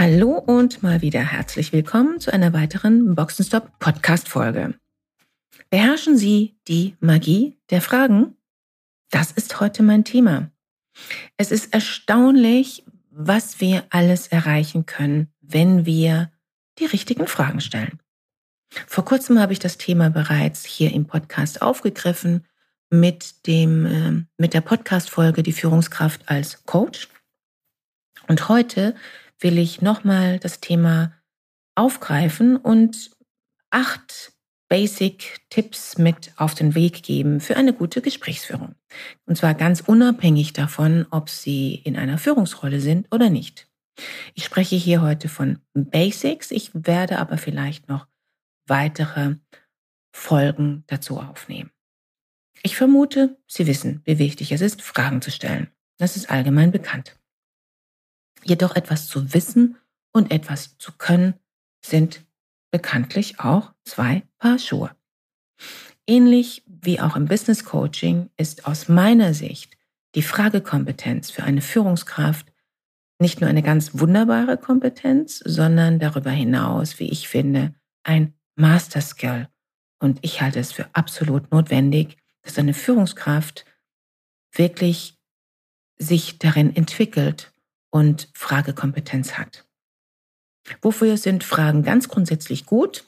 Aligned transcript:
Hallo 0.00 0.38
und 0.38 0.80
mal 0.84 1.02
wieder 1.02 1.18
herzlich 1.18 1.72
willkommen 1.72 2.20
zu 2.20 2.32
einer 2.32 2.52
weiteren 2.52 3.16
Boxenstop 3.16 3.80
Podcast 3.80 4.28
Folge. 4.28 4.78
Beherrschen 5.70 6.16
Sie 6.16 6.54
die 6.68 6.94
Magie 7.00 7.58
der 7.70 7.82
Fragen? 7.82 8.36
Das 9.10 9.32
ist 9.32 9.58
heute 9.58 9.82
mein 9.82 10.04
Thema. 10.04 10.52
Es 11.36 11.50
ist 11.50 11.74
erstaunlich, 11.74 12.84
was 13.10 13.60
wir 13.60 13.86
alles 13.90 14.28
erreichen 14.28 14.86
können, 14.86 15.32
wenn 15.40 15.84
wir 15.84 16.30
die 16.78 16.86
richtigen 16.86 17.26
Fragen 17.26 17.60
stellen. 17.60 17.98
Vor 18.86 19.04
kurzem 19.04 19.40
habe 19.40 19.52
ich 19.52 19.58
das 19.58 19.78
Thema 19.78 20.10
bereits 20.10 20.64
hier 20.64 20.92
im 20.92 21.08
Podcast 21.08 21.60
aufgegriffen 21.60 22.46
mit 22.88 23.48
dem, 23.48 23.84
äh, 23.84 24.24
mit 24.36 24.54
der 24.54 24.60
Podcast-Folge 24.60 25.42
Die 25.42 25.52
Führungskraft 25.52 26.20
als 26.26 26.64
Coach. 26.66 27.08
Und 28.28 28.48
heute 28.48 28.94
will 29.40 29.58
ich 29.58 29.82
nochmal 29.82 30.38
das 30.38 30.60
Thema 30.60 31.12
aufgreifen 31.74 32.56
und 32.56 33.10
acht 33.70 34.32
Basic-Tipps 34.68 35.96
mit 35.98 36.32
auf 36.36 36.54
den 36.54 36.74
Weg 36.74 37.02
geben 37.02 37.40
für 37.40 37.56
eine 37.56 37.72
gute 37.72 38.02
Gesprächsführung. 38.02 38.74
Und 39.24 39.36
zwar 39.36 39.54
ganz 39.54 39.80
unabhängig 39.80 40.52
davon, 40.52 41.06
ob 41.10 41.30
Sie 41.30 41.74
in 41.74 41.96
einer 41.96 42.18
Führungsrolle 42.18 42.80
sind 42.80 43.06
oder 43.10 43.30
nicht. 43.30 43.68
Ich 44.34 44.44
spreche 44.44 44.76
hier 44.76 45.00
heute 45.00 45.28
von 45.28 45.60
Basics. 45.72 46.50
Ich 46.50 46.70
werde 46.74 47.18
aber 47.18 47.38
vielleicht 47.38 47.88
noch 47.88 48.06
weitere 48.66 49.36
Folgen 50.12 50.84
dazu 50.86 51.18
aufnehmen. 51.18 51.70
Ich 52.62 52.76
vermute, 52.76 53.38
Sie 53.46 53.66
wissen, 53.66 54.02
wie 54.04 54.18
wichtig 54.18 54.52
es 54.52 54.60
ist, 54.60 54.82
Fragen 54.82 55.22
zu 55.22 55.30
stellen. 55.30 55.70
Das 55.96 56.16
ist 56.16 56.30
allgemein 56.30 56.70
bekannt. 56.70 57.17
Jedoch 58.48 58.76
etwas 58.76 59.06
zu 59.08 59.34
wissen 59.34 59.76
und 60.12 60.30
etwas 60.30 60.78
zu 60.78 60.92
können 60.92 61.34
sind 61.84 62.24
bekanntlich 62.70 63.40
auch 63.40 63.72
zwei 63.84 64.22
Paar 64.38 64.58
Schuhe. 64.58 64.90
Ähnlich 66.06 66.62
wie 66.66 66.98
auch 66.98 67.14
im 67.14 67.26
Business 67.26 67.64
Coaching 67.64 68.30
ist 68.38 68.66
aus 68.66 68.88
meiner 68.88 69.34
Sicht 69.34 69.76
die 70.14 70.22
Fragekompetenz 70.22 71.30
für 71.30 71.42
eine 71.42 71.60
Führungskraft 71.60 72.50
nicht 73.20 73.40
nur 73.40 73.50
eine 73.50 73.62
ganz 73.62 73.98
wunderbare 73.98 74.56
Kompetenz, 74.56 75.42
sondern 75.44 75.98
darüber 75.98 76.30
hinaus, 76.30 76.98
wie 76.98 77.10
ich 77.10 77.28
finde, 77.28 77.74
ein 78.04 78.32
Master 78.54 79.02
Skill. 79.02 79.48
Und 79.98 80.20
ich 80.22 80.40
halte 80.40 80.60
es 80.60 80.72
für 80.72 80.86
absolut 80.94 81.50
notwendig, 81.50 82.16
dass 82.42 82.58
eine 82.58 82.74
Führungskraft 82.74 83.66
wirklich 84.52 85.18
sich 85.98 86.38
darin 86.38 86.74
entwickelt 86.74 87.52
und 87.90 88.28
Fragekompetenz 88.34 89.38
hat. 89.38 89.64
Wofür 90.82 91.16
sind 91.16 91.44
Fragen 91.44 91.82
ganz 91.82 92.08
grundsätzlich 92.08 92.66
gut? 92.66 93.04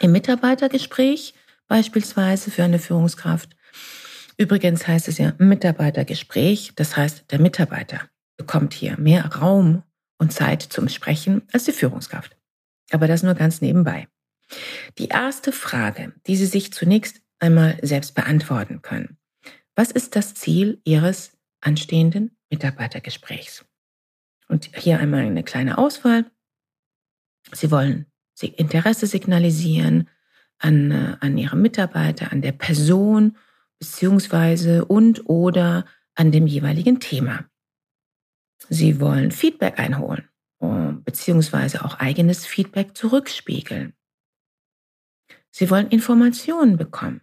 Im 0.00 0.12
Mitarbeitergespräch 0.12 1.34
beispielsweise 1.66 2.50
für 2.50 2.64
eine 2.64 2.78
Führungskraft. 2.78 3.56
Übrigens 4.36 4.86
heißt 4.86 5.08
es 5.08 5.18
ja 5.18 5.34
Mitarbeitergespräch, 5.38 6.72
das 6.76 6.96
heißt 6.96 7.30
der 7.30 7.40
Mitarbeiter 7.40 8.08
bekommt 8.36 8.72
hier 8.72 8.98
mehr 8.98 9.26
Raum 9.26 9.82
und 10.18 10.32
Zeit 10.32 10.62
zum 10.62 10.88
Sprechen 10.88 11.42
als 11.52 11.64
die 11.64 11.72
Führungskraft. 11.72 12.36
Aber 12.90 13.06
das 13.06 13.22
nur 13.22 13.34
ganz 13.34 13.60
nebenbei. 13.60 14.08
Die 14.96 15.08
erste 15.08 15.52
Frage, 15.52 16.14
die 16.26 16.36
Sie 16.36 16.46
sich 16.46 16.72
zunächst 16.72 17.20
einmal 17.38 17.78
selbst 17.82 18.14
beantworten 18.14 18.80
können. 18.80 19.18
Was 19.74 19.90
ist 19.90 20.16
das 20.16 20.34
Ziel 20.34 20.80
Ihres 20.84 21.32
anstehenden 21.60 22.36
Mitarbeitergesprächs? 22.50 23.64
Und 24.48 24.70
hier 24.74 24.98
einmal 24.98 25.20
eine 25.20 25.44
kleine 25.44 25.78
Auswahl. 25.78 26.30
Sie 27.52 27.70
wollen 27.70 28.06
Interesse 28.40 29.06
signalisieren 29.06 30.08
an, 30.58 30.90
äh, 30.90 31.16
an 31.20 31.36
Ihrem 31.36 31.62
Mitarbeiter, 31.62 32.32
an 32.32 32.42
der 32.42 32.52
Person, 32.52 33.36
beziehungsweise 33.78 34.84
und 34.84 35.28
oder 35.28 35.84
an 36.14 36.32
dem 36.32 36.46
jeweiligen 36.46 37.00
Thema. 37.00 37.44
Sie 38.68 39.00
wollen 39.00 39.30
Feedback 39.30 39.78
einholen, 39.78 40.28
äh, 40.60 40.92
beziehungsweise 41.04 41.84
auch 41.84 41.98
eigenes 41.98 42.44
Feedback 42.44 42.96
zurückspiegeln. 42.96 43.94
Sie 45.50 45.70
wollen 45.70 45.88
Informationen 45.88 46.76
bekommen. 46.76 47.22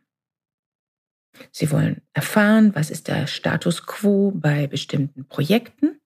Sie 1.52 1.70
wollen 1.72 2.02
erfahren, 2.14 2.74
was 2.76 2.90
ist 2.90 3.08
der 3.08 3.28
Status 3.28 3.86
quo 3.86 4.32
bei 4.32 4.68
bestimmten 4.68 5.28
Projekten 5.28 6.00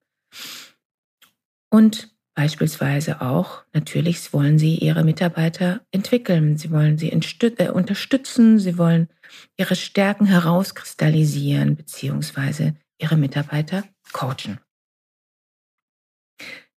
und 1.69 2.13
beispielsweise 2.35 3.21
auch, 3.21 3.63
natürlich 3.73 4.31
wollen 4.33 4.57
Sie 4.57 4.75
Ihre 4.77 5.03
Mitarbeiter 5.03 5.81
entwickeln, 5.91 6.57
Sie 6.57 6.71
wollen 6.71 6.97
sie 6.97 7.11
äh, 7.11 7.69
unterstützen, 7.69 8.59
Sie 8.59 8.77
wollen 8.77 9.09
Ihre 9.57 9.75
Stärken 9.75 10.25
herauskristallisieren, 10.25 11.75
beziehungsweise 11.75 12.75
Ihre 12.97 13.17
Mitarbeiter 13.17 13.83
coachen. 14.11 14.59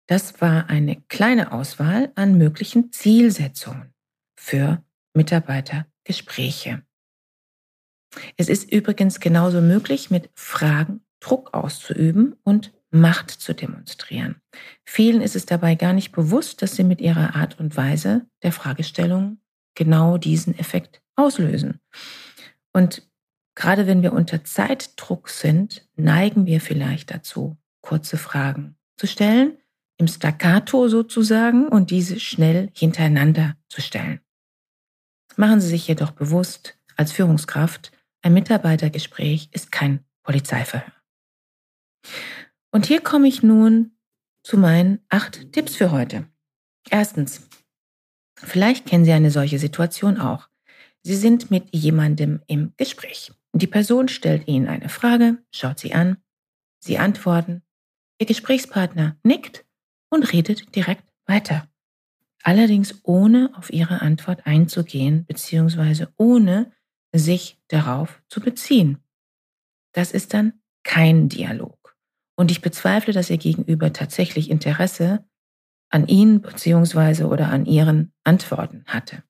Das 0.06 0.41
war 0.41 0.69
eine 0.69 1.00
kleine 1.09 1.53
Auswahl 1.53 2.12
an 2.16 2.36
möglichen 2.36 2.92
Zielsetzungen 2.92 3.94
für 4.36 4.82
Mitarbeitergespräche. 5.14 6.82
Es 8.36 8.48
ist 8.48 8.70
übrigens 8.70 9.20
genauso 9.20 9.60
möglich, 9.60 10.10
mit 10.10 10.28
Fragen 10.34 11.00
Druck 11.20 11.54
auszuüben 11.54 12.36
und 12.42 12.72
Macht 12.94 13.30
zu 13.30 13.54
demonstrieren. 13.54 14.36
Vielen 14.84 15.22
ist 15.22 15.34
es 15.34 15.47
dabei 15.47 15.75
gar 15.76 15.94
nicht 15.94 16.12
bewusst, 16.12 16.60
dass 16.60 16.76
sie 16.76 16.84
mit 16.84 17.00
ihrer 17.00 17.34
Art 17.34 17.58
und 17.58 17.76
Weise 17.76 18.26
der 18.42 18.53
Fragestellung 18.53 19.38
genau 19.75 20.19
diesen 20.19 20.58
Effekt 20.58 21.00
auslösen. 21.16 21.80
Und 22.75 23.08
gerade 23.54 23.86
wenn 23.86 24.03
wir 24.03 24.12
unter 24.12 24.44
Zeitdruck 24.44 25.30
sind, 25.30 25.88
neigen 25.97 26.44
wir 26.44 26.60
vielleicht 26.60 27.10
dazu, 27.10 27.56
kurze 27.80 28.19
Fragen 28.19 28.76
zu 28.98 29.06
stellen, 29.06 29.56
im 29.97 30.06
Staccato 30.06 30.88
sozusagen, 30.88 31.69
und 31.69 31.91
diese 31.91 32.20
schnell 32.20 32.70
hintereinander 32.74 33.56
zu 33.69 33.80
stellen. 33.80 34.20
Machen 35.36 35.60
Sie 35.60 35.69
sich 35.69 35.88
jedoch 35.88 36.10
bewusst, 36.10 36.78
als 36.97 37.12
Führungskraft, 37.12 37.91
ein 38.20 38.34
Mitarbeitergespräch 38.34 39.48
ist 39.53 39.72
kein 39.72 40.04
Polizeiverhör. 40.22 40.92
Und 42.72 42.87
hier 42.87 43.00
komme 43.00 43.28
ich 43.28 43.43
nun 43.43 43.97
zu 44.43 44.59
meinen 44.59 44.99
acht 45.09 45.53
Tipps 45.53 45.77
für 45.77 45.93
heute. 45.93 46.27
Erstens, 46.91 47.49
vielleicht 48.37 48.87
kennen 48.87 49.05
Sie 49.05 49.12
eine 49.12 49.31
solche 49.31 49.59
Situation 49.59 50.19
auch. 50.19 50.49
Sie 51.03 51.15
sind 51.15 51.50
mit 51.50 51.75
jemandem 51.75 52.41
im 52.47 52.72
Gespräch. 52.77 53.33
Die 53.53 53.66
Person 53.66 54.09
stellt 54.09 54.49
Ihnen 54.49 54.69
eine 54.69 54.88
Frage, 54.88 55.38
schaut 55.53 55.78
Sie 55.78 55.94
an, 55.94 56.16
Sie 56.81 56.99
antworten, 56.99 57.62
Ihr 58.19 58.27
Gesprächspartner 58.27 59.16
nickt 59.22 59.65
und 60.09 60.33
redet 60.33 60.74
direkt 60.74 61.04
weiter. 61.27 61.69
Allerdings 62.42 63.01
ohne 63.04 63.51
auf 63.54 63.71
Ihre 63.71 64.01
Antwort 64.01 64.47
einzugehen, 64.47 65.27
beziehungsweise 65.27 66.13
ohne 66.16 66.72
sich 67.15 67.60
darauf 67.69 68.22
zu 68.28 68.41
beziehen. 68.41 68.98
Das 69.92 70.13
ist 70.13 70.34
dann 70.34 70.54
kein 70.83 71.28
Dialog. 71.28 71.82
Und 72.37 72.51
ich 72.51 72.63
bezweifle, 72.63 73.13
dass 73.13 73.31
ihr 73.31 73.39
Gegenüber 73.39 73.93
tatsächlich 73.93 74.51
Interesse 74.51 75.25
an 75.91 76.07
Ihnen 76.07 76.41
beziehungsweise 76.41 77.27
oder 77.27 77.51
an 77.51 77.67
Ihren 77.67 78.13
Antworten 78.25 78.84
hatte. 78.87 79.23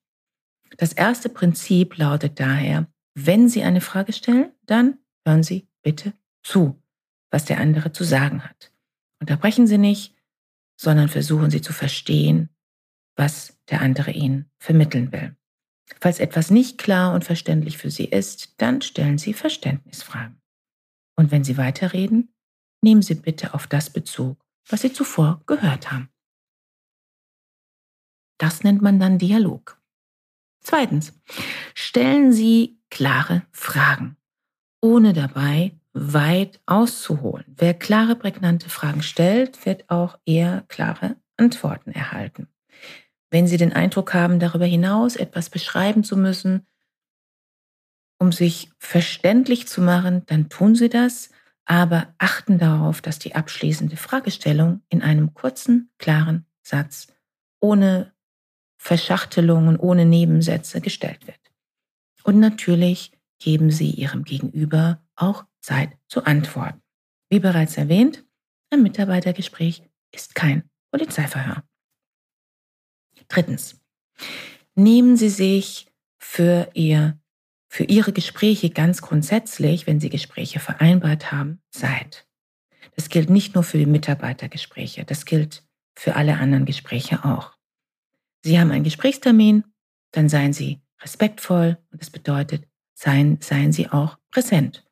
Das 0.77 0.93
erste 0.93 1.29
Prinzip 1.29 1.97
lautet 1.97 2.39
daher, 2.39 2.87
wenn 3.15 3.49
Sie 3.49 3.63
eine 3.63 3.81
Frage 3.81 4.13
stellen, 4.13 4.51
dann 4.65 4.97
hören 5.25 5.43
Sie 5.43 5.67
bitte 5.83 6.13
zu, 6.41 6.81
was 7.29 7.45
der 7.45 7.59
andere 7.59 7.91
zu 7.91 8.03
sagen 8.03 8.43
hat. 8.43 8.71
Unterbrechen 9.19 9.67
Sie 9.67 9.77
nicht, 9.77 10.15
sondern 10.79 11.09
versuchen 11.09 11.51
Sie 11.51 11.61
zu 11.61 11.73
verstehen, 11.73 12.49
was 13.15 13.59
der 13.69 13.81
andere 13.81 14.11
Ihnen 14.11 14.49
vermitteln 14.57 15.11
will. 15.11 15.35
Falls 15.99 16.19
etwas 16.19 16.49
nicht 16.49 16.77
klar 16.77 17.13
und 17.13 17.23
verständlich 17.23 17.77
für 17.77 17.91
Sie 17.91 18.05
ist, 18.05 18.55
dann 18.61 18.81
stellen 18.81 19.17
Sie 19.17 19.33
Verständnisfragen. 19.33 20.41
Und 21.15 21.31
wenn 21.31 21.43
Sie 21.43 21.57
weiterreden, 21.57 22.32
nehmen 22.83 23.01
Sie 23.01 23.15
bitte 23.15 23.53
auf 23.53 23.67
das 23.67 23.89
Bezug, 23.89 24.37
was 24.67 24.81
Sie 24.81 24.93
zuvor 24.93 25.41
gehört 25.45 25.91
haben. 25.91 26.09
Das 28.37 28.63
nennt 28.63 28.81
man 28.81 28.99
dann 28.99 29.17
Dialog. 29.17 29.79
Zweitens, 30.61 31.13
stellen 31.73 32.31
Sie 32.31 32.79
klare 32.89 33.43
Fragen, 33.51 34.17
ohne 34.81 35.13
dabei 35.13 35.79
weit 35.93 36.59
auszuholen. 36.65 37.45
Wer 37.47 37.73
klare, 37.73 38.15
prägnante 38.15 38.69
Fragen 38.69 39.03
stellt, 39.03 39.65
wird 39.65 39.89
auch 39.89 40.17
eher 40.25 40.65
klare 40.67 41.17
Antworten 41.37 41.91
erhalten. 41.91 42.47
Wenn 43.29 43.47
Sie 43.47 43.57
den 43.57 43.73
Eindruck 43.73 44.13
haben, 44.13 44.39
darüber 44.39 44.65
hinaus 44.65 45.15
etwas 45.15 45.49
beschreiben 45.49 46.03
zu 46.03 46.17
müssen, 46.17 46.65
um 48.19 48.31
sich 48.31 48.71
verständlich 48.77 49.67
zu 49.67 49.81
machen, 49.81 50.23
dann 50.27 50.49
tun 50.49 50.75
Sie 50.75 50.89
das, 50.89 51.29
aber 51.65 52.13
achten 52.17 52.57
darauf, 52.57 53.01
dass 53.01 53.19
die 53.19 53.35
abschließende 53.35 53.97
Fragestellung 53.97 54.81
in 54.89 55.01
einem 55.01 55.33
kurzen, 55.33 55.91
klaren 55.97 56.45
Satz 56.61 57.07
ohne 57.59 58.13
Verschachtelungen, 58.77 59.77
ohne 59.77 60.05
Nebensätze 60.05 60.81
gestellt 60.81 61.25
wird. 61.27 61.39
Und 62.23 62.39
natürlich 62.39 63.11
geben 63.39 63.71
Sie 63.71 63.91
Ihrem 63.91 64.23
Gegenüber 64.23 65.01
auch 65.15 65.45
Zeit 65.61 65.91
zu 66.07 66.25
antworten. 66.25 66.81
Wie 67.29 67.39
bereits 67.39 67.77
erwähnt, 67.77 68.25
ein 68.69 68.83
Mitarbeitergespräch 68.83 69.83
ist 70.11 70.35
kein 70.35 70.69
Polizeiverhör. 70.91 71.63
Drittens. 73.27 73.79
Nehmen 74.75 75.17
Sie 75.17 75.29
sich 75.29 75.91
für 76.17 76.69
Ihr 76.73 77.19
für 77.73 77.85
Ihre 77.85 78.13
Gespräche 78.13 78.69
ganz 78.69 79.01
grundsätzlich, 79.01 79.87
wenn 79.87 79.99
Sie 79.99 80.09
Gespräche 80.09 80.59
vereinbart 80.59 81.31
haben, 81.31 81.59
Zeit. 81.71 82.27
Das 82.95 83.09
gilt 83.09 83.31
nicht 83.31 83.55
nur 83.55 83.63
für 83.63 83.79
die 83.79 83.87
Mitarbeitergespräche, 83.87 85.05
das 85.05 85.25
gilt 85.25 85.63
für 85.95 86.15
alle 86.15 86.37
anderen 86.37 86.65
Gespräche 86.65 87.25
auch. 87.25 87.53
Sie 88.43 88.59
haben 88.59 88.69
einen 88.69 88.83
Gesprächstermin, 88.83 89.63
dann 90.11 90.29
seien 90.29 90.53
Sie 90.53 90.81
respektvoll 91.01 91.79
und 91.91 91.99
das 91.99 92.11
bedeutet, 92.11 92.67
seien, 92.93 93.39
seien 93.41 93.71
Sie 93.71 93.89
auch 93.89 94.19
präsent. 94.29 94.85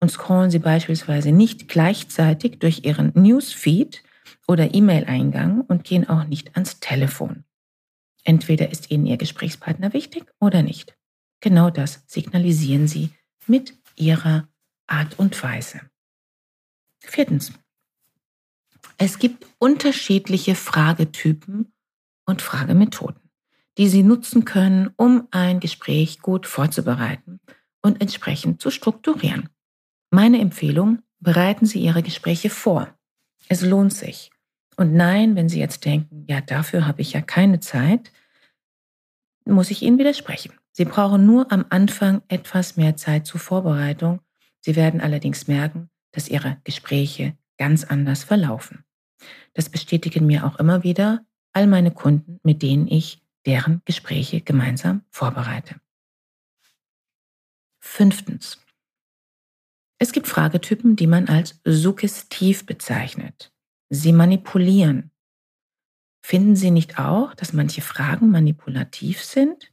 Und 0.00 0.10
scrollen 0.10 0.50
Sie 0.50 0.58
beispielsweise 0.58 1.32
nicht 1.32 1.68
gleichzeitig 1.68 2.60
durch 2.60 2.86
Ihren 2.86 3.12
Newsfeed 3.14 4.02
oder 4.48 4.74
E-Mail-Eingang 4.74 5.60
und 5.60 5.84
gehen 5.84 6.08
auch 6.08 6.24
nicht 6.24 6.54
ans 6.54 6.80
Telefon. 6.80 7.44
Entweder 8.24 8.70
ist 8.70 8.90
Ihnen 8.90 9.04
Ihr 9.04 9.18
Gesprächspartner 9.18 9.92
wichtig 9.92 10.24
oder 10.40 10.62
nicht. 10.62 10.96
Genau 11.42 11.70
das 11.70 12.04
signalisieren 12.06 12.86
Sie 12.86 13.10
mit 13.46 13.76
Ihrer 13.96 14.48
Art 14.86 15.18
und 15.18 15.42
Weise. 15.42 15.80
Viertens. 17.00 17.52
Es 18.96 19.18
gibt 19.18 19.44
unterschiedliche 19.58 20.54
Fragetypen 20.54 21.72
und 22.26 22.42
Fragemethoden, 22.42 23.28
die 23.76 23.88
Sie 23.88 24.04
nutzen 24.04 24.44
können, 24.44 24.90
um 24.96 25.26
ein 25.32 25.58
Gespräch 25.58 26.20
gut 26.20 26.46
vorzubereiten 26.46 27.40
und 27.82 28.00
entsprechend 28.00 28.62
zu 28.62 28.70
strukturieren. 28.70 29.48
Meine 30.10 30.40
Empfehlung, 30.40 31.02
bereiten 31.18 31.66
Sie 31.66 31.80
Ihre 31.80 32.04
Gespräche 32.04 32.50
vor. 32.50 32.96
Es 33.48 33.62
lohnt 33.62 33.92
sich. 33.92 34.30
Und 34.76 34.94
nein, 34.94 35.34
wenn 35.34 35.48
Sie 35.48 35.58
jetzt 35.58 35.84
denken, 35.84 36.24
ja, 36.28 36.40
dafür 36.40 36.86
habe 36.86 37.02
ich 37.02 37.12
ja 37.14 37.20
keine 37.20 37.58
Zeit, 37.58 38.12
muss 39.44 39.70
ich 39.72 39.82
Ihnen 39.82 39.98
widersprechen. 39.98 40.52
Sie 40.72 40.84
brauchen 40.86 41.26
nur 41.26 41.52
am 41.52 41.66
Anfang 41.68 42.22
etwas 42.28 42.76
mehr 42.76 42.96
Zeit 42.96 43.26
zur 43.26 43.40
Vorbereitung. 43.40 44.20
Sie 44.60 44.74
werden 44.74 45.00
allerdings 45.00 45.46
merken, 45.46 45.90
dass 46.12 46.28
Ihre 46.28 46.58
Gespräche 46.64 47.36
ganz 47.58 47.84
anders 47.84 48.24
verlaufen. 48.24 48.84
Das 49.54 49.68
bestätigen 49.68 50.26
mir 50.26 50.46
auch 50.46 50.58
immer 50.58 50.82
wieder 50.82 51.24
all 51.52 51.66
meine 51.66 51.90
Kunden, 51.90 52.40
mit 52.42 52.62
denen 52.62 52.88
ich 52.88 53.22
deren 53.44 53.82
Gespräche 53.84 54.40
gemeinsam 54.40 55.04
vorbereite. 55.10 55.80
Fünftens. 57.80 58.58
Es 59.98 60.12
gibt 60.12 60.26
Fragetypen, 60.26 60.96
die 60.96 61.06
man 61.06 61.28
als 61.28 61.60
suggestiv 61.64 62.64
bezeichnet. 62.66 63.52
Sie 63.90 64.12
manipulieren. 64.12 65.10
Finden 66.24 66.56
Sie 66.56 66.70
nicht 66.70 66.98
auch, 66.98 67.34
dass 67.34 67.52
manche 67.52 67.82
Fragen 67.82 68.30
manipulativ 68.30 69.22
sind? 69.22 69.72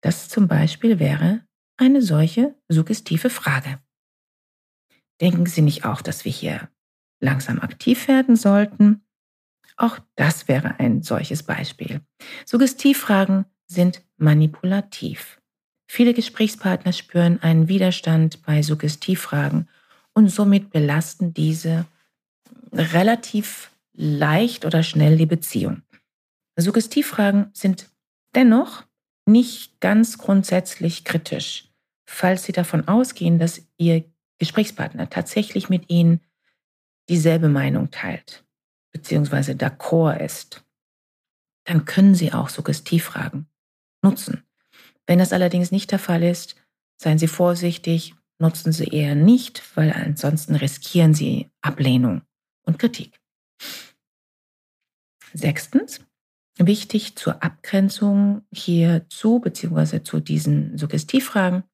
Das 0.00 0.28
zum 0.28 0.48
Beispiel 0.48 0.98
wäre 0.98 1.44
eine 1.76 2.02
solche 2.02 2.54
suggestive 2.68 3.30
Frage. 3.30 3.80
Denken 5.20 5.46
Sie 5.46 5.62
nicht 5.62 5.84
auch, 5.84 6.02
dass 6.02 6.24
wir 6.24 6.32
hier 6.32 6.68
langsam 7.20 7.60
aktiv 7.60 8.06
werden 8.08 8.36
sollten? 8.36 9.02
Auch 9.76 9.98
das 10.16 10.48
wäre 10.48 10.78
ein 10.78 11.02
solches 11.02 11.42
Beispiel. 11.42 12.00
Suggestivfragen 12.46 13.44
sind 13.66 14.02
manipulativ. 14.16 15.40
Viele 15.90 16.14
Gesprächspartner 16.14 16.92
spüren 16.92 17.42
einen 17.42 17.68
Widerstand 17.68 18.42
bei 18.42 18.62
Suggestivfragen 18.62 19.68
und 20.14 20.28
somit 20.28 20.70
belasten 20.70 21.32
diese 21.32 21.86
relativ 22.72 23.70
leicht 23.94 24.64
oder 24.64 24.82
schnell 24.82 25.16
die 25.16 25.26
Beziehung. 25.26 25.82
Suggestivfragen 26.56 27.50
sind 27.52 27.88
dennoch 28.34 28.84
nicht 29.28 29.80
ganz 29.80 30.18
grundsätzlich 30.18 31.04
kritisch, 31.04 31.70
falls 32.08 32.44
Sie 32.44 32.52
davon 32.52 32.88
ausgehen, 32.88 33.38
dass 33.38 33.62
Ihr 33.76 34.04
Gesprächspartner 34.38 35.10
tatsächlich 35.10 35.68
mit 35.68 35.90
Ihnen 35.90 36.20
dieselbe 37.08 37.48
Meinung 37.48 37.90
teilt, 37.90 38.44
beziehungsweise 38.92 39.52
d'accord 39.52 40.18
ist. 40.20 40.64
Dann 41.64 41.84
können 41.84 42.14
Sie 42.14 42.32
auch 42.32 42.48
Suggestivfragen 42.48 43.46
nutzen. 44.02 44.42
Wenn 45.06 45.18
das 45.18 45.32
allerdings 45.32 45.70
nicht 45.70 45.90
der 45.90 45.98
Fall 45.98 46.22
ist, 46.22 46.56
seien 46.96 47.18
Sie 47.18 47.28
vorsichtig, 47.28 48.14
nutzen 48.38 48.72
Sie 48.72 48.86
eher 48.86 49.14
nicht, 49.14 49.62
weil 49.76 49.92
ansonsten 49.92 50.54
riskieren 50.54 51.14
Sie 51.14 51.50
Ablehnung 51.60 52.22
und 52.62 52.78
Kritik. 52.78 53.20
Sechstens, 55.34 56.00
wichtig 56.58 57.16
zur 57.16 57.42
Abgrenzung 57.42 58.42
hierzu, 58.52 59.40
beziehungsweise 59.40 60.02
zu 60.02 60.20
diesen 60.20 60.76
Suggestivfragen. 60.76 61.64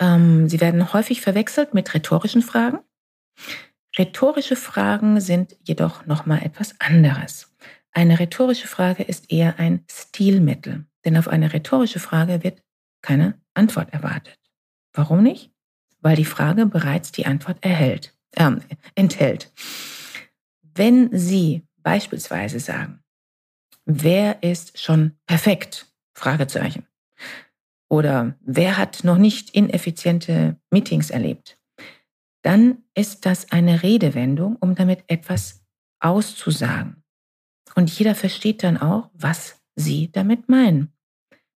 Ähm, 0.00 0.48
sie 0.48 0.60
werden 0.60 0.92
häufig 0.92 1.20
verwechselt 1.20 1.74
mit 1.74 1.94
rhetorischen 1.94 2.42
Fragen. 2.42 2.78
Rhetorische 3.96 4.56
Fragen 4.56 5.20
sind 5.20 5.56
jedoch 5.62 6.06
nochmal 6.06 6.42
etwas 6.42 6.74
anderes. 6.80 7.54
Eine 7.92 8.18
rhetorische 8.18 8.66
Frage 8.66 9.04
ist 9.04 9.30
eher 9.30 9.60
ein 9.60 9.84
Stilmittel, 9.88 10.86
denn 11.04 11.16
auf 11.16 11.28
eine 11.28 11.52
rhetorische 11.52 12.00
Frage 12.00 12.42
wird 12.42 12.60
keine 13.02 13.40
Antwort 13.54 13.92
erwartet. 13.92 14.38
Warum 14.92 15.22
nicht? 15.22 15.52
Weil 16.00 16.16
die 16.16 16.24
Frage 16.24 16.66
bereits 16.66 17.12
die 17.12 17.26
Antwort 17.26 17.58
erhält, 17.64 18.16
äh, 18.32 18.50
enthält. 18.96 19.52
Wenn 20.62 21.16
Sie 21.16 21.62
beispielsweise 21.84 22.58
sagen, 22.58 23.04
wer 23.84 24.42
ist 24.42 24.80
schon 24.80 25.16
perfekt? 25.26 25.86
Fragezeichen. 26.16 26.86
Oder 27.88 28.36
wer 28.40 28.76
hat 28.76 29.04
noch 29.04 29.18
nicht 29.18 29.50
ineffiziente 29.50 30.56
Meetings 30.70 31.10
erlebt? 31.10 31.58
Dann 32.42 32.84
ist 32.94 33.26
das 33.26 33.52
eine 33.52 33.82
Redewendung, 33.82 34.56
um 34.56 34.74
damit 34.74 35.04
etwas 35.06 35.64
auszusagen. 36.00 37.04
Und 37.74 37.90
jeder 37.96 38.14
versteht 38.14 38.62
dann 38.62 38.78
auch, 38.78 39.10
was 39.14 39.62
Sie 39.76 40.10
damit 40.12 40.48
meinen. 40.48 40.92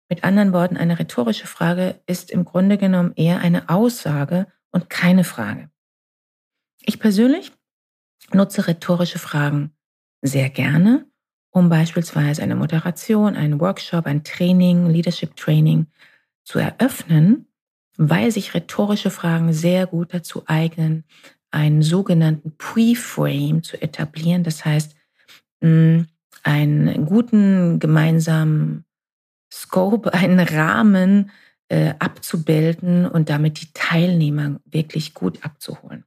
Mit 0.08 0.24
anderen 0.24 0.52
Worten, 0.52 0.76
eine 0.76 0.98
rhetorische 0.98 1.46
Frage 1.46 2.00
ist 2.06 2.30
im 2.30 2.44
Grunde 2.44 2.78
genommen 2.78 3.12
eher 3.14 3.40
eine 3.40 3.68
Aussage 3.68 4.46
und 4.70 4.88
keine 4.90 5.24
Frage. 5.24 5.70
Ich 6.82 6.98
persönlich 6.98 7.52
nutze 8.32 8.66
rhetorische 8.66 9.18
Fragen 9.18 9.76
sehr 10.22 10.50
gerne, 10.50 11.06
um 11.50 11.68
beispielsweise 11.68 12.42
eine 12.42 12.54
Moderation, 12.54 13.36
einen 13.36 13.60
Workshop, 13.60 14.06
ein 14.06 14.24
Training, 14.24 14.86
Leadership 14.86 15.36
Training 15.36 15.86
zu 16.44 16.58
eröffnen, 16.58 17.46
weil 17.96 18.30
sich 18.30 18.54
rhetorische 18.54 19.10
Fragen 19.10 19.52
sehr 19.52 19.86
gut 19.86 20.14
dazu 20.14 20.44
eignen, 20.46 21.04
einen 21.50 21.82
sogenannten 21.82 22.56
Pre-Frame 22.56 23.62
zu 23.62 23.80
etablieren. 23.80 24.44
Das 24.44 24.64
heißt, 24.64 24.94
einen 25.60 27.06
guten 27.06 27.78
gemeinsamen 27.78 28.84
Scope, 29.52 30.12
einen 30.14 30.40
Rahmen 30.40 31.30
äh, 31.68 31.94
abzubilden 31.98 33.06
und 33.06 33.28
damit 33.28 33.60
die 33.60 33.72
Teilnehmer 33.74 34.60
wirklich 34.64 35.14
gut 35.14 35.44
abzuholen. 35.44 36.04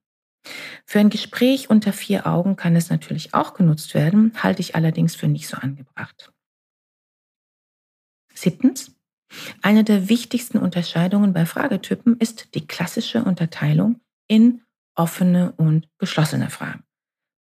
Für 0.85 0.99
ein 0.99 1.09
Gespräch 1.09 1.69
unter 1.69 1.93
vier 1.93 2.27
Augen 2.27 2.55
kann 2.55 2.75
es 2.75 2.89
natürlich 2.89 3.33
auch 3.33 3.53
genutzt 3.53 3.93
werden, 3.93 4.33
halte 4.41 4.61
ich 4.61 4.75
allerdings 4.75 5.15
für 5.15 5.27
nicht 5.27 5.47
so 5.47 5.57
angebracht. 5.57 6.33
Siebtens, 8.33 8.95
eine 9.61 9.83
der 9.83 10.09
wichtigsten 10.09 10.57
Unterscheidungen 10.57 11.33
bei 11.33 11.45
Fragetypen 11.45 12.17
ist 12.17 12.55
die 12.55 12.67
klassische 12.67 13.23
Unterteilung 13.23 14.01
in 14.27 14.63
offene 14.95 15.53
und 15.53 15.87
geschlossene 15.97 16.49
Fragen. 16.49 16.83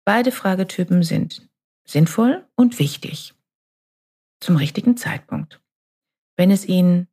Beide 0.05 0.33
Fragetypen 0.33 1.03
sind 1.03 1.49
sinnvoll 1.85 2.47
und 2.55 2.79
wichtig. 2.79 3.35
zum 4.41 4.57
richtigen 4.57 4.97
Zeitpunkt. 4.97 5.61
Wenn 6.37 6.51
es 6.51 6.65
Ihnen 6.65 7.09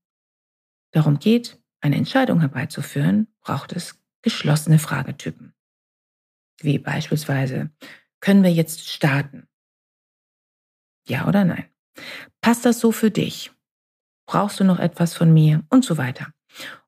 darum 0.92 1.20
geht, 1.20 1.60
eine 1.82 1.98
Entscheidung 1.98 2.40
herbeizuführen, 2.40 3.28
braucht 3.42 3.74
es 3.74 4.02
geschlossene 4.22 4.80
Fragetypen. 4.80 5.54
Wie 6.62 6.80
beispielsweise, 6.80 7.70
können 8.20 8.44
wir 8.44 8.52
jetzt 8.52 8.90
starten? 8.90 9.48
Ja 11.08 11.28
oder 11.28 11.46
nein? 11.46 11.66
Passt 12.42 12.66
das 12.66 12.80
so 12.80 12.92
für 12.92 13.12
dich? 13.12 13.52
Brauchst 14.28 14.60
du 14.60 14.64
noch 14.64 14.80
etwas 14.80 15.14
von 15.14 15.34
mir? 15.34 15.64
Und 15.70 15.86
so 15.86 15.98
weiter. 15.98 16.28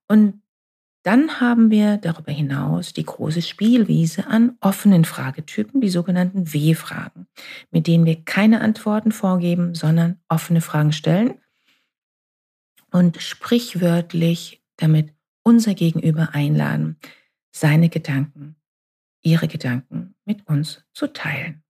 Und 0.08 0.42
dann 1.04 1.40
haben 1.40 1.72
wir 1.72 1.98
darüber 1.98 2.32
hinaus 2.32 2.92
die 2.92 3.06
große 3.06 3.42
Spielwiese 3.42 4.28
an 4.28 4.58
offenen 4.60 5.06
Fragetypen, 5.06 5.80
die 5.80 5.90
sogenannten 5.90 6.52
W-Fragen, 6.54 7.28
mit 7.72 7.88
denen 7.88 8.06
wir 8.06 8.24
keine 8.24 8.60
Antworten 8.60 9.12
vorgeben, 9.12 9.76
sondern 9.76 10.20
offene 10.28 10.60
Fragen 10.60 10.92
stellen 10.92 11.40
und 12.92 13.22
sprichwörtlich 13.22 14.62
damit 14.76 15.14
unser 15.44 15.74
Gegenüber 15.74 16.30
einladen, 16.34 16.98
seine 17.52 17.90
Gedanken, 17.90 18.56
ihre 19.30 19.48
Gedanken 19.48 20.16
mit 20.26 20.48
uns 20.48 20.84
zu 20.94 21.08
teilen. 21.08 21.64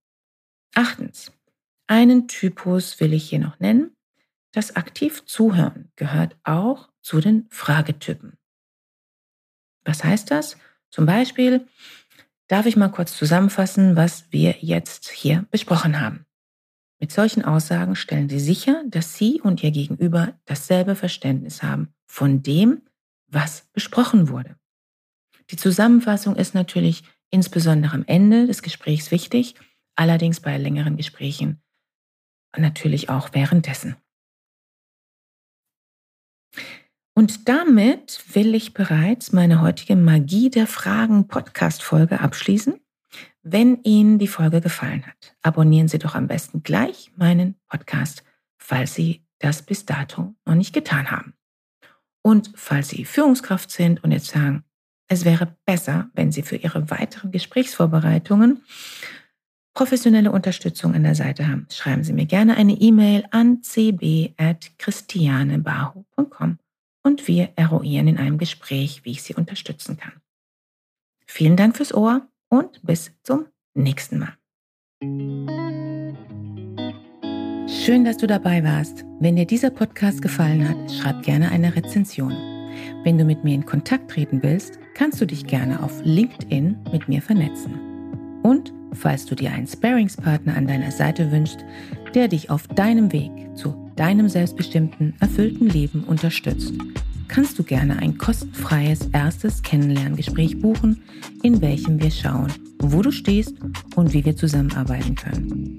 Achtens, 0.74 1.32
einen 1.86 2.26
Typus 2.28 3.00
will 3.00 3.12
ich 3.12 3.28
hier 3.28 3.38
noch 3.38 3.58
nennen. 3.60 3.96
Das 4.52 4.76
aktiv 4.76 5.24
Zuhören 5.26 5.92
gehört 5.96 6.36
auch 6.42 6.88
zu 7.02 7.20
den 7.20 7.46
Fragetypen. 7.50 8.38
Was 9.84 10.04
heißt 10.04 10.30
das? 10.30 10.56
Zum 10.90 11.06
Beispiel, 11.06 11.66
darf 12.48 12.66
ich 12.66 12.76
mal 12.76 12.88
kurz 12.88 13.16
zusammenfassen, 13.16 13.94
was 13.94 14.30
wir 14.30 14.56
jetzt 14.60 15.10
hier 15.10 15.46
besprochen 15.50 16.00
haben. 16.00 16.26
Mit 16.98 17.12
solchen 17.12 17.44
Aussagen 17.44 17.94
stellen 17.94 18.28
Sie 18.28 18.40
sicher, 18.40 18.82
dass 18.86 19.16
Sie 19.16 19.40
und 19.40 19.62
Ihr 19.62 19.70
Gegenüber 19.70 20.38
dasselbe 20.46 20.96
Verständnis 20.96 21.62
haben 21.62 21.94
von 22.06 22.42
dem, 22.42 22.82
was 23.28 23.68
besprochen 23.72 24.28
wurde. 24.28 24.56
Die 25.50 25.56
Zusammenfassung 25.56 26.36
ist 26.36 26.54
natürlich 26.54 27.04
insbesondere 27.30 27.94
am 27.94 28.04
Ende 28.06 28.46
des 28.46 28.62
Gesprächs 28.62 29.10
wichtig, 29.10 29.54
allerdings 29.96 30.40
bei 30.40 30.56
längeren 30.58 30.96
Gesprächen 30.96 31.62
natürlich 32.56 33.08
auch 33.08 33.30
währenddessen. 33.32 33.96
Und 37.14 37.48
damit 37.48 38.22
will 38.34 38.54
ich 38.54 38.72
bereits 38.72 39.32
meine 39.32 39.60
heutige 39.60 39.96
Magie 39.96 40.48
der 40.48 40.66
Fragen 40.66 41.28
Podcast 41.28 41.82
Folge 41.82 42.20
abschließen. 42.20 42.80
Wenn 43.42 43.82
Ihnen 43.82 44.18
die 44.18 44.28
Folge 44.28 44.60
gefallen 44.60 45.06
hat, 45.06 45.36
abonnieren 45.42 45.88
Sie 45.88 45.98
doch 45.98 46.14
am 46.14 46.28
besten 46.28 46.62
gleich 46.62 47.12
meinen 47.16 47.56
Podcast, 47.68 48.24
falls 48.58 48.94
Sie 48.94 49.26
das 49.38 49.62
bis 49.62 49.86
dato 49.86 50.34
noch 50.44 50.54
nicht 50.54 50.72
getan 50.72 51.10
haben. 51.10 51.34
Und 52.22 52.52
falls 52.54 52.90
Sie 52.90 53.04
Führungskraft 53.04 53.70
sind 53.70 54.04
und 54.04 54.12
jetzt 54.12 54.28
sagen, 54.28 54.64
es 55.10 55.24
wäre 55.24 55.56
besser, 55.66 56.08
wenn 56.14 56.30
Sie 56.30 56.42
für 56.42 56.56
Ihre 56.56 56.88
weiteren 56.88 57.32
Gesprächsvorbereitungen 57.32 58.62
professionelle 59.74 60.32
Unterstützung 60.32 60.94
an 60.94 61.02
der 61.02 61.14
Seite 61.14 61.46
haben, 61.48 61.66
schreiben 61.70 62.04
Sie 62.04 62.12
mir 62.12 62.26
gerne 62.26 62.56
eine 62.56 62.74
E-Mail 62.74 63.24
an 63.30 63.62
cb.christianebahu.com 63.62 66.58
und 67.02 67.28
wir 67.28 67.48
eruieren 67.56 68.08
in 68.08 68.18
einem 68.18 68.36
Gespräch, 68.38 69.04
wie 69.04 69.12
ich 69.12 69.22
Sie 69.22 69.34
unterstützen 69.34 69.96
kann. 69.96 70.12
Vielen 71.26 71.56
Dank 71.56 71.76
fürs 71.76 71.94
Ohr 71.94 72.26
und 72.48 72.82
bis 72.82 73.12
zum 73.22 73.46
nächsten 73.74 74.18
Mal. 74.18 74.34
Schön, 77.68 78.04
dass 78.04 78.18
du 78.18 78.26
dabei 78.26 78.62
warst. 78.62 79.06
Wenn 79.18 79.36
dir 79.36 79.46
dieser 79.46 79.70
Podcast 79.70 80.20
gefallen 80.22 80.68
hat, 80.68 80.92
schreib 80.92 81.22
gerne 81.22 81.50
eine 81.50 81.74
Rezension. 81.74 82.59
Wenn 83.04 83.18
du 83.18 83.24
mit 83.24 83.44
mir 83.44 83.54
in 83.54 83.66
Kontakt 83.66 84.10
treten 84.10 84.42
willst, 84.42 84.78
kannst 84.94 85.20
du 85.20 85.26
dich 85.26 85.46
gerne 85.46 85.82
auf 85.82 86.00
LinkedIn 86.04 86.76
mit 86.92 87.08
mir 87.08 87.22
vernetzen. 87.22 87.78
Und 88.42 88.72
falls 88.92 89.26
du 89.26 89.34
dir 89.34 89.52
einen 89.52 89.66
Sparingspartner 89.66 90.56
an 90.56 90.66
deiner 90.66 90.90
Seite 90.90 91.30
wünschst, 91.30 91.64
der 92.14 92.28
dich 92.28 92.50
auf 92.50 92.66
deinem 92.68 93.12
Weg 93.12 93.30
zu 93.54 93.90
deinem 93.96 94.28
selbstbestimmten, 94.28 95.14
erfüllten 95.20 95.68
Leben 95.68 96.04
unterstützt, 96.04 96.74
kannst 97.28 97.58
du 97.58 97.62
gerne 97.62 97.98
ein 97.98 98.18
kostenfreies 98.18 99.08
erstes 99.12 99.62
Kennenlerngespräch 99.62 100.60
buchen, 100.60 101.02
in 101.42 101.60
welchem 101.60 102.00
wir 102.00 102.10
schauen, 102.10 102.52
wo 102.80 103.02
du 103.02 103.12
stehst 103.12 103.54
und 103.94 104.12
wie 104.12 104.24
wir 104.24 104.36
zusammenarbeiten 104.36 105.14
können. 105.14 105.78